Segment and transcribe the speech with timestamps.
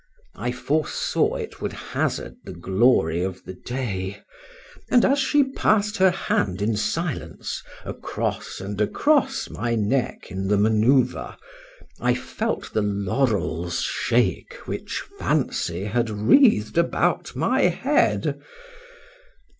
[0.33, 4.23] —I foresaw it would hazard the glory of the day;
[4.89, 10.57] and, as she pass'd her hand in silence across and across my neck in the
[10.57, 11.37] manœuvre,
[11.99, 18.41] I felt the laurels shake which fancy had wreath'd about my head.